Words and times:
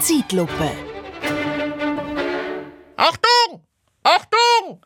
Zeitlupe. 0.00 0.70
Achtung! 2.96 3.66
Achtung! 4.02 4.84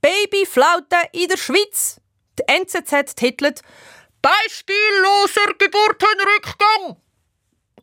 Babyflaute 0.00 0.96
in 1.12 1.28
der 1.28 1.36
Schweiz. 1.36 2.00
Die 2.38 2.44
NZZ 2.48 3.14
titelt 3.14 3.60
Beispielloser 4.22 5.52
Geburtenrückgang. 5.58 6.96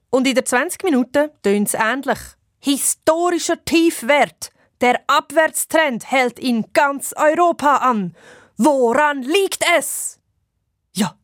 und 0.10 0.28
in 0.28 0.36
den 0.36 0.46
20 0.46 0.84
Minuten 0.84 1.30
tönt 1.44 1.68
es 1.68 1.74
ähnlich. 1.76 2.20
Historischer 2.60 3.64
Tiefwert. 3.64 4.52
Der 4.82 5.00
Abwärtstrend 5.08 6.10
hält 6.12 6.40
in 6.40 6.66
ganz 6.74 7.14
Europa 7.16 7.78
an. 7.78 8.16
Woran 8.58 9.22
liegt 9.22 9.64
es? 9.78 10.20
Ja, 10.94 11.16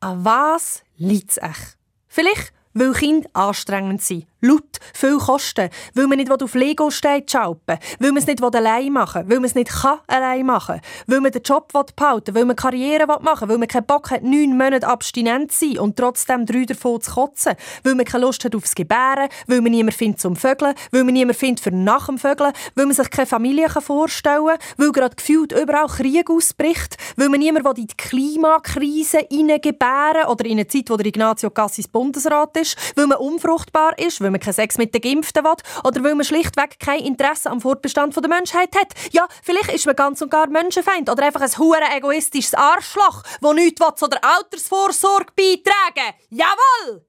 an 0.00 0.24
was 0.24 0.82
liegt 0.96 1.38
es? 1.38 1.76
Vielleicht, 2.06 2.52
weil 2.72 2.92
Kinder 2.92 3.28
anstrengend 3.32 4.02
sind, 4.02 4.26
laut, 4.44 4.78
viel 4.92 5.18
kosten, 5.18 5.70
weil 5.94 6.06
man 6.06 6.18
nicht 6.18 6.30
auf 6.30 6.54
Lego 6.54 6.90
steht 6.90 7.30
schalpen, 7.30 7.78
weil 7.98 8.12
man 8.12 8.18
es 8.18 8.26
nicht 8.26 8.42
allein 8.42 8.92
machen 8.92 9.28
will, 9.28 9.36
weil 9.36 9.40
man 9.40 9.44
es 9.46 9.54
nicht 9.54 9.70
kann 9.70 9.98
allein 10.06 10.46
machen 10.46 10.80
weil 11.06 11.20
man 11.20 11.32
den 11.32 11.42
Job 11.42 11.72
behalten 11.96 12.34
weil 12.34 12.44
man 12.44 12.56
Karriere 12.56 13.06
machen 13.06 13.48
weil 13.48 13.58
man 13.58 13.68
keinen 13.68 13.86
Bock 13.86 14.10
hat, 14.10 14.22
neun 14.22 14.56
Monate 14.56 14.86
abstinent 14.86 15.52
zu 15.52 15.66
sein 15.66 15.78
und 15.78 15.96
trotzdem 15.96 16.46
drei 16.46 16.64
davon 16.64 17.00
zu 17.00 17.12
kotzen, 17.12 17.54
weil 17.82 17.94
man 17.94 18.04
keine 18.04 18.24
Lust 18.24 18.44
hat 18.44 18.54
aufs 18.54 18.74
Gebären, 18.74 19.28
weil 19.46 19.60
man 19.60 19.72
niemand 19.72 19.94
findet 19.94 20.20
zum 20.20 20.36
Vögeln, 20.36 20.74
weil 20.90 21.04
man 21.04 21.14
niemand 21.14 21.38
findet 21.38 21.60
für 21.60 21.70
nach 21.70 22.06
dem 22.06 22.18
Vögeln, 22.18 22.52
weil 22.74 22.86
man 22.86 22.94
sich 22.94 23.10
keine 23.10 23.26
Familie 23.26 23.68
vorstellen 23.68 24.46
kann, 24.46 24.58
weil 24.76 24.92
gerade 24.92 25.16
gefühlt 25.16 25.52
überall 25.52 25.86
Krieg 25.86 26.30
ausbricht, 26.30 26.96
weil 27.16 27.28
man 27.28 27.40
niemand 27.40 27.66
in 27.78 27.86
die 27.86 27.96
Klimakrise 27.96 29.26
hineingebären 29.30 30.26
oder 30.28 30.44
in 30.44 30.52
eine 30.52 30.66
Zeit, 30.66 30.90
wo 30.90 30.96
der 30.96 31.06
Ignazio 31.06 31.50
Cassis 31.50 31.88
Bundesrat 31.88 32.56
ist, 32.56 32.76
weil 32.96 33.06
man 33.06 33.18
unfruchtbar 33.18 33.98
ist, 33.98 34.20
weil 34.20 34.30
man 34.34 34.40
keinen 34.40 34.54
Sex 34.54 34.76
mit 34.76 34.94
den 34.94 35.00
Geimpften 35.00 35.44
will 35.44 35.54
oder 35.84 36.04
weil 36.04 36.14
man 36.14 36.24
schlichtweg 36.24 36.78
kein 36.78 37.00
Interesse 37.00 37.50
am 37.50 37.60
Fortbestand 37.60 38.14
der 38.14 38.28
Menschheit 38.28 38.74
hat. 38.76 38.92
Ja, 39.12 39.26
vielleicht 39.42 39.72
ist 39.72 39.86
man 39.86 39.96
ganz 39.96 40.20
und 40.20 40.30
gar 40.30 40.48
Menschenfeind 40.48 41.08
oder 41.08 41.24
einfach 41.24 41.40
ein 41.40 41.58
hure 41.58 41.84
egoistisches 41.96 42.54
Arschloch, 42.54 43.22
wo 43.40 43.52
nichts 43.52 43.80
zu 43.96 44.06
der 44.08 44.24
Altersvorsorge 44.24 45.32
beitragen 45.36 46.14
Jawohl! 46.30 47.06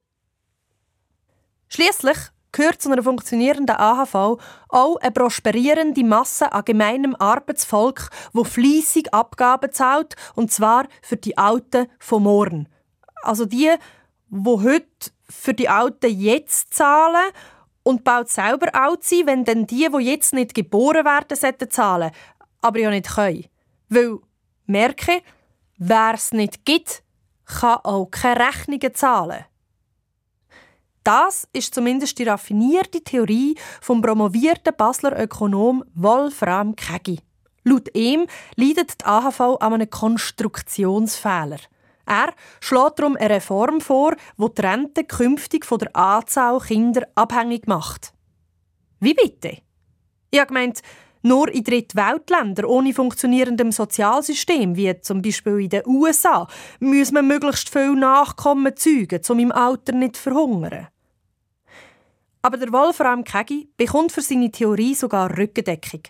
Schließlich 1.68 2.18
gehört 2.52 2.82
zu 2.82 2.92
einer 2.92 3.04
funktionierenden 3.04 3.76
AHV 3.76 4.40
auch 4.70 4.96
eine 4.98 5.12
prosperierende 5.12 6.04
Masse 6.04 6.52
an 6.54 6.64
gemeinem 6.64 7.16
Arbeitsvolk, 7.20 8.10
wo 8.34 8.44
fließig 8.44 9.14
Abgaben 9.14 9.72
zahlt, 9.74 10.16
und 10.36 10.52
zwar 10.52 10.86
für 11.02 11.18
die 11.18 11.38
Alten 11.38 11.88
von 12.00 12.24
morgen. 12.24 12.70
Also 13.24 13.46
die, 13.46 13.72
wo 14.30 14.62
heute 14.62 15.12
für 15.30 15.54
die 15.54 15.70
Alten 15.70 16.12
jetzt 16.12 16.74
zahlen 16.74 17.32
und 17.84 18.04
bald 18.04 18.30
selber 18.30 18.74
alt 18.74 19.04
sein, 19.04 19.26
wenn 19.26 19.46
dann 19.46 19.68
die, 19.68 19.88
die 19.90 20.04
jetzt 20.04 20.34
nicht 20.34 20.54
geboren 20.54 21.06
werden, 21.06 21.38
sollten 21.38 21.70
zahlen, 21.70 22.12
aber 22.62 22.80
ja 22.80 22.90
nicht 22.90 23.14
können. 23.14 23.46
Weil, 23.90 24.18
merke, 24.66 25.22
wer 25.78 26.14
es 26.16 26.32
nicht 26.32 26.66
gibt, 26.66 27.04
kann 27.46 27.80
auch 27.84 28.08
keine 28.08 28.48
Rechnungen 28.48 28.94
zahlen. 28.94 29.46
Das 31.04 31.48
ist 31.54 31.76
zumindest 31.76 32.18
die 32.18 32.24
raffinierte 32.24 33.02
Theorie 33.02 33.56
vom 33.80 34.02
promovierten 34.02 34.76
Basler 34.76 35.22
Ökonom 35.22 35.84
Wolfram 35.94 36.76
Kegi. 36.76 37.20
Laut 37.64 37.96
ihm 37.96 38.26
leidet 38.56 39.02
die 39.02 39.06
AHV 39.06 39.40
an 39.60 39.74
einem 39.74 39.90
Konstruktionsfehler. 39.90 41.60
Er 42.06 42.34
schlägt 42.60 43.00
darum 43.00 43.16
eine 43.16 43.36
Reform 43.36 43.82
vor, 43.82 44.16
die 44.38 44.46
die 44.56 44.62
Rente 44.62 45.04
künftig 45.04 45.66
von 45.66 45.80
der 45.80 45.96
Anzahl 45.96 46.60
Kinder 46.60 47.08
abhängig 47.16 47.68
macht. 47.68 48.14
Wie 49.00 49.14
bitte? 49.14 49.58
Ich 50.32 50.40
habe 50.40 50.48
gemeint, 50.48 50.82
nur 51.26 51.52
in 51.52 51.64
Drittweltländern 51.64 52.66
ohne 52.66 52.94
funktionierendem 52.94 53.72
Sozialsystem, 53.72 54.76
wie 54.76 55.02
zum 55.02 55.24
Beispiel 55.24 55.62
in 55.62 55.70
den 55.70 55.88
USA, 55.88 56.48
muss 56.80 57.12
man 57.12 57.28
möglichst 57.28 57.70
viel 57.70 57.96
Nachkommen 57.96 58.76
zeugen, 58.76 59.22
um 59.30 59.40
im 59.40 59.52
Alter 59.52 59.94
nicht 59.94 60.18
zu 60.18 60.24
verhungern. 60.24 60.88
Aber 62.46 62.58
der 62.58 62.72
Wolfram 62.72 63.24
Kegi 63.24 63.70
bekommt 63.76 64.12
für 64.12 64.22
seine 64.22 64.52
Theorie 64.52 64.94
sogar 64.94 65.36
Rückendeckung. 65.36 66.02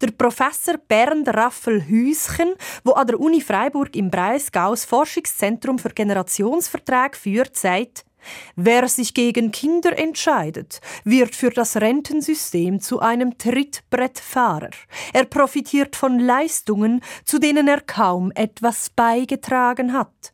Der 0.00 0.10
Professor 0.12 0.78
Bernd 0.78 1.28
Raffel 1.28 1.86
Hüschen, 1.86 2.54
der 2.82 2.96
an 2.96 3.06
der 3.08 3.20
Uni 3.20 3.42
Freiburg 3.42 3.94
im 3.94 4.10
Breisgau 4.10 4.70
das 4.70 4.86
Forschungszentrum 4.86 5.78
für 5.78 5.90
Generationsverträge 5.90 7.18
führt, 7.18 7.56
sagt, 7.58 8.06
Wer 8.56 8.88
sich 8.88 9.12
gegen 9.12 9.52
Kinder 9.52 9.98
entscheidet, 9.98 10.80
wird 11.04 11.36
für 11.36 11.50
das 11.50 11.76
Rentensystem 11.76 12.80
zu 12.80 13.00
einem 13.00 13.36
Trittbrettfahrer. 13.36 14.70
Er 15.12 15.26
profitiert 15.26 15.94
von 15.94 16.18
Leistungen, 16.18 17.02
zu 17.26 17.38
denen 17.38 17.68
er 17.68 17.82
kaum 17.82 18.32
etwas 18.34 18.88
beigetragen 18.88 19.92
hat. 19.92 20.32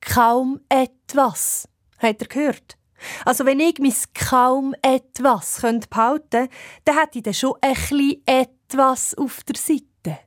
Kaum 0.00 0.58
etwas, 0.68 1.68
hat 1.98 2.20
er 2.20 2.26
gehört. 2.26 2.81
Also 3.24 3.44
wenn 3.46 3.60
ich 3.60 3.78
mis 3.78 4.08
kaum 4.14 4.74
etwas 4.82 5.60
behalten 5.60 5.90
könnte, 5.90 6.48
dann 6.84 6.98
hätte 6.98 7.18
ich 7.18 7.22
dann 7.24 7.34
schon 7.34 7.54
ein 7.60 8.22
etwas 8.26 9.14
auf 9.14 9.42
der 9.44 9.56
Seite. 9.56 10.18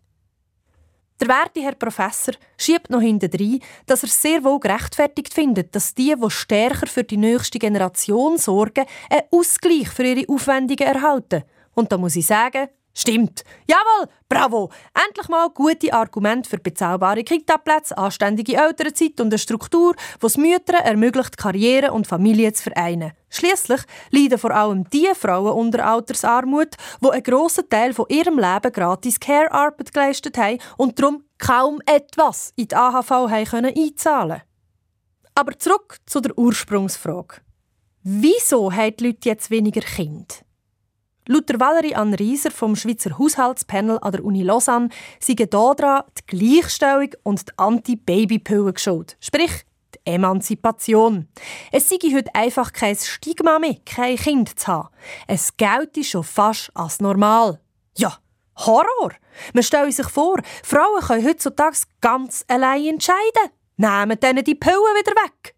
Der 1.19 1.29
werte 1.29 1.61
Herr 1.61 1.75
Professor 1.75 2.33
schiebt 2.57 2.89
noch 2.89 2.99
hintendrein, 2.99 3.61
dass 3.85 4.03
er 4.03 4.09
sehr 4.09 4.43
wohl 4.43 4.59
gerechtfertigt 4.59 5.33
findet, 5.33 5.73
dass 5.73 5.93
die, 5.93 6.13
die 6.13 6.29
stärker 6.29 6.87
für 6.87 7.05
die 7.05 7.17
nächste 7.17 7.57
Generation 7.57 8.37
sorgen, 8.37 8.85
einen 9.09 9.23
Ausgleich 9.31 9.87
für 9.87 10.03
ihre 10.03 10.27
Aufwendungen 10.27 10.93
erhalten. 10.93 11.43
Und 11.73 11.91
da 11.91 11.97
muss 11.97 12.17
ich 12.17 12.25
sagen, 12.25 12.67
Stimmt. 12.97 13.43
Jawohl, 13.67 14.07
bravo. 14.29 14.71
Endlich 14.93 15.27
mal 15.27 15.49
gute 15.49 15.91
Argumente 15.91 16.49
für 16.49 16.59
bezahlbare 16.59 17.25
Kitaplätze, 17.25 17.97
anständige 17.97 18.55
Elternzeit 18.55 19.19
und 19.19 19.27
eine 19.27 19.37
Struktur, 19.37 19.95
die 20.21 20.25
es 20.25 20.37
Müttern 20.37 20.81
ermöglicht, 20.81 21.37
Karriere 21.37 21.91
und 21.91 22.07
Familie 22.07 22.53
zu 22.53 22.63
vereinen. 22.63 23.11
Schließlich 23.29 23.81
leiden 24.11 24.37
vor 24.37 24.51
allem 24.51 24.89
die 24.91 25.09
Frauen 25.13 25.51
unter 25.51 25.85
Altersarmut, 25.85 26.77
die 27.03 27.09
einen 27.09 27.23
grossen 27.23 27.67
Teil 27.69 27.93
von 27.93 28.05
ihrem 28.07 28.39
Leben 28.39 28.71
gratis 28.71 29.19
Care-Arbeit 29.19 29.93
geleistet 29.93 30.37
haben 30.37 30.59
und 30.77 30.97
darum 30.97 31.25
kaum 31.37 31.81
etwas 31.85 32.53
in 32.55 32.69
die 32.69 32.75
AHV 32.77 33.09
haben 33.09 33.65
einzahlen 33.65 34.41
Aber 35.35 35.59
zurück 35.59 35.97
zu 36.05 36.21
der 36.21 36.37
Ursprungsfrage. 36.37 37.41
Wieso 38.03 38.71
haben 38.71 38.95
die 38.95 39.07
Leute 39.07 39.27
jetzt 39.27 39.51
weniger 39.51 39.81
Kinder? 39.81 40.44
Laut 41.27 41.49
Valerie 41.59 41.95
Ann 41.95 42.13
Rieser 42.13 42.51
vom 42.51 42.75
Schweizer 42.75 43.17
Haushaltspanel 43.17 43.97
an 43.99 44.11
der 44.11 44.23
Uni 44.23 44.43
Lausanne 44.43 44.89
sind 45.19 45.51
daran 45.51 46.03
die 46.19 46.37
Gleichstellung 46.37 47.09
und 47.23 47.47
die 47.47 47.53
Anti-Baby-Pille 47.57 48.73
geschuld. 48.73 49.17
Sprich, 49.19 49.65
die 49.95 49.99
Emanzipation. 50.05 51.27
Es 51.71 51.89
sei 51.89 51.97
heute 52.13 52.35
einfach 52.35 52.71
kein 52.73 52.95
Stigma 52.95 53.57
mehr, 53.57 53.77
kein 53.85 54.17
Kind 54.17 54.59
zu 54.59 54.67
haben. 54.67 54.89
Es 55.25 55.57
gelte 55.57 56.03
schon 56.03 56.23
fast 56.23 56.69
als 56.75 56.99
normal. 56.99 57.59
Ja, 57.97 58.19
Horror! 58.57 59.11
Man 59.53 59.63
stelle 59.63 59.91
sich 59.91 60.07
vor, 60.07 60.37
Frauen 60.63 61.01
können 61.01 61.27
heutzutage 61.27 61.77
ganz 62.01 62.45
allein 62.47 62.85
entscheiden. 62.85 63.51
Nehmen 63.77 64.19
denen 64.19 64.43
die 64.43 64.55
Pille 64.55 64.75
wieder 64.75 65.11
weg. 65.23 65.54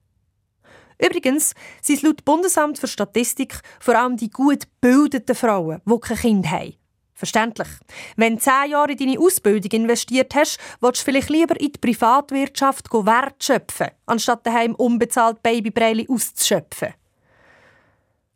Übrigens 0.99 1.53
sind 1.81 1.97
es 1.97 2.01
laut 2.01 2.25
Bundesamt 2.25 2.79
für 2.79 2.87
Statistik 2.87 3.59
vor 3.79 3.95
allem 3.95 4.17
die 4.17 4.29
gut 4.29 4.67
gebildeten 4.81 5.35
Frauen, 5.35 5.81
die 5.85 5.99
kein 5.99 6.17
Kind 6.17 6.51
haben. 6.51 6.73
Verständlich. 7.13 7.67
Wenn 8.15 8.35
du 8.35 8.41
zehn 8.41 8.69
Jahre 8.69 8.91
in 8.91 8.97
deine 8.97 9.19
Ausbildung 9.19 9.71
investiert 9.71 10.35
hast, 10.35 10.59
willst 10.81 11.01
du 11.01 11.05
vielleicht 11.05 11.29
lieber 11.29 11.59
in 11.59 11.71
die 11.71 11.79
Privatwirtschaft 11.79 12.93
Wert 12.93 13.43
schöpfen, 13.43 13.87
anstatt 14.05 14.45
daheim 14.45 14.75
unbezahlt 14.75 15.41
Babybreili 15.41 16.05
auszuschöpfen. 16.07 16.93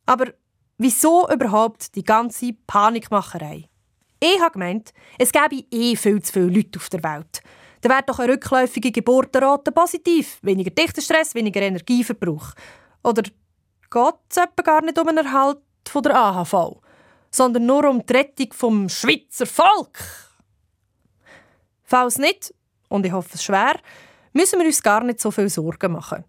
Aber 0.07 0.33
wieso 0.79 1.29
überhaupt 1.29 1.95
die 1.95 2.03
ganze 2.03 2.53
Panikmacherei? 2.65 3.69
Ich 4.19 4.39
habe 4.39 4.53
gemeint, 4.53 4.93
es 5.19 5.31
gäbe 5.31 5.63
eh 5.71 5.95
viel 5.95 6.21
zu 6.21 6.33
viele 6.33 6.47
Leute 6.47 6.79
auf 6.79 6.89
der 6.89 7.03
Welt 7.03 7.41
dann 7.81 7.91
wäre 7.91 8.03
doch 8.03 8.19
eine 8.19 8.33
rückläufige 8.33 8.91
Geburtenrate 8.91 9.71
positiv. 9.71 10.39
Weniger 10.41 10.71
Dichterstress, 10.71 11.35
weniger 11.35 11.61
Energieverbrauch. 11.61 12.53
Oder 13.03 13.23
geht 13.23 14.15
es 14.29 14.63
gar 14.63 14.81
nicht 14.83 14.99
um 14.99 15.07
den 15.07 15.17
Erhalt 15.17 15.59
von 15.87 16.03
der 16.03 16.15
AHV, 16.15 16.77
sondern 17.31 17.65
nur 17.65 17.89
um 17.89 18.05
die 18.05 18.13
Rettung 18.13 18.53
vom 18.53 18.89
Schweizer 18.89 19.45
Volk? 19.45 19.99
Falls 21.83 22.17
nicht, 22.17 22.53
und 22.87 23.05
ich 23.05 23.11
hoffe 23.11 23.31
es 23.33 23.43
schwer, 23.43 23.75
müssen 24.33 24.59
wir 24.59 24.65
uns 24.65 24.83
gar 24.83 25.03
nicht 25.03 25.19
so 25.19 25.31
viel 25.31 25.49
Sorgen 25.49 25.93
machen. 25.93 26.23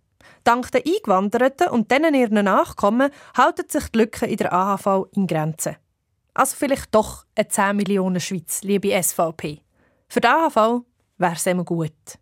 Dank 0.44 0.72
der 0.72 0.82
Eingewanderten 0.84 1.69
und 1.69 1.90
denen 1.90 2.14
ihren 2.14 2.44
Nachkommen 2.44 3.10
halten 3.37 3.69
sich 3.69 3.88
die 3.90 3.99
Lücken 3.99 4.28
in 4.28 4.38
der 4.38 4.52
AHV 4.52 5.06
in 5.12 5.26
Grenzen. 5.26 5.76
Also 6.34 6.56
vielleicht 6.56 6.93
doch 6.94 7.26
eine 7.37 7.46
10 7.46 7.76
Millionen 7.76 8.20
Schweiz, 8.20 8.62
liebe 8.62 8.90
SVP. 9.00 9.60
Für 10.08 10.20
die 10.20 10.26
AHV 10.26 10.84
wäre 11.19 11.35
es 11.35 11.47
immer 11.47 11.64
gut. 11.64 12.19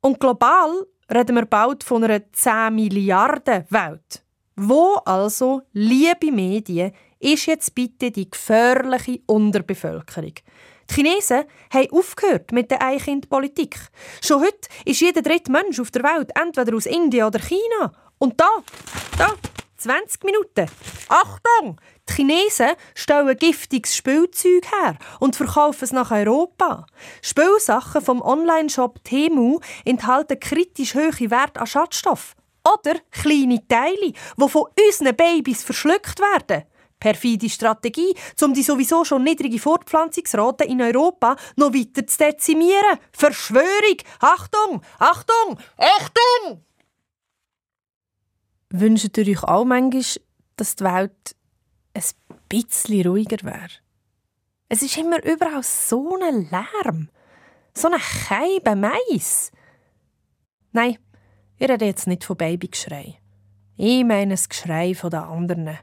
Und 0.00 0.20
global 0.20 0.86
reden 1.12 1.36
wir 1.36 1.46
bald 1.46 1.84
von 1.84 2.04
einer 2.04 2.32
10 2.32 2.74
Milliarden 2.74 3.64
Welt. 3.70 4.22
Wo 4.56 4.94
also, 5.04 5.62
liebe 5.72 6.32
Medien, 6.32 6.92
ist 7.18 7.46
jetzt 7.46 7.74
bitte 7.74 8.10
die 8.10 8.30
gefährliche 8.30 9.20
Unterbevölkerung? 9.26 10.34
Die 10.90 10.94
Chinesen 10.94 11.44
haben 11.72 11.90
aufgehört 11.90 12.52
mit 12.52 12.70
der 12.70 12.80
Einkindpolitik. 12.82 13.76
Schon 14.22 14.40
heute 14.40 14.68
ist 14.84 15.00
jeder 15.00 15.22
dritte 15.22 15.50
Mensch 15.50 15.80
auf 15.80 15.90
der 15.90 16.04
Welt 16.04 16.30
entweder 16.40 16.76
aus 16.76 16.86
Indien 16.86 17.26
oder 17.26 17.40
China. 17.40 17.92
Und 18.18 18.40
da, 18.40 18.48
da, 19.18 19.34
20 19.86 20.24
Minuten. 20.24 20.68
Achtung! 21.08 21.80
Die 22.08 22.14
Chinesen 22.14 22.70
stellen 22.96 23.36
giftiges 23.36 23.94
Spielzeug 23.94 24.66
her 24.72 24.96
und 25.20 25.36
verkaufen 25.36 25.84
es 25.84 25.92
nach 25.92 26.10
Europa. 26.10 26.86
Spielsachen 27.22 28.02
vom 28.02 28.20
Onlineshop 28.20 29.04
Temu 29.04 29.60
enthalten 29.84 30.40
kritisch 30.40 30.96
hohe 30.96 31.30
Werte 31.30 31.60
an 31.60 31.68
Schadstoff. 31.68 32.34
Oder 32.64 32.98
kleine 33.12 33.60
Teile, 33.68 34.12
die 34.12 34.48
von 34.48 34.64
unseren 34.88 35.14
Babys 35.14 35.62
verschluckt 35.62 36.18
werden. 36.18 36.64
Perfide 36.98 37.48
Strategie, 37.48 38.16
um 38.42 38.54
die 38.54 38.64
sowieso 38.64 39.04
schon 39.04 39.22
niedrige 39.22 39.60
Fortpflanzungsrate 39.60 40.64
in 40.64 40.82
Europa 40.82 41.36
noch 41.54 41.72
weiter 41.72 42.04
zu 42.04 42.18
dezimieren. 42.18 42.98
Verschwörung! 43.12 43.98
Achtung! 44.18 44.82
Achtung! 44.98 45.58
Achtung! 45.76 46.66
Wünscht 48.70 49.16
ihr 49.16 49.28
euch 49.28 49.44
auch 49.44 49.64
manchmal, 49.64 50.02
dass 50.56 50.76
die 50.76 50.84
Welt 50.84 51.36
ein 51.94 52.02
bisschen 52.48 53.06
ruhiger 53.06 53.44
wäre? 53.44 53.68
Es 54.68 54.82
ist 54.82 54.98
immer 54.98 55.24
überall 55.24 55.62
so 55.62 56.18
ein 56.20 56.48
Lärm. 56.50 57.08
So 57.72 57.88
eine 57.88 57.98
Keibe 57.98 58.74
Mais. 58.74 59.52
Nein, 60.72 60.98
ich 61.58 61.68
rede 61.68 61.84
jetzt 61.84 62.06
nicht 62.06 62.24
von 62.24 62.36
Babygeschrei. 62.36 63.18
Ich 63.76 64.04
meine 64.04 64.32
das 64.32 64.48
Geschrei 64.48 64.92
der 64.92 65.28
anderen. 65.28 65.78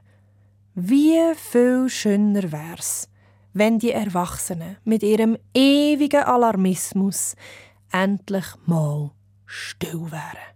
Wie 0.74 1.34
viel 1.36 1.88
schöner 1.88 2.50
wär's, 2.52 3.08
wenn 3.52 3.78
die 3.78 3.92
Erwachsenen 3.92 4.76
mit 4.84 5.02
ihrem 5.02 5.38
ewigen 5.54 6.24
Alarmismus 6.24 7.36
endlich 7.92 8.46
mal 8.66 9.12
still 9.46 10.10
wären. 10.10 10.54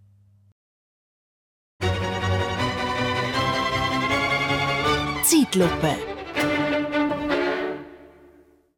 Zeitlupe 5.50 6.17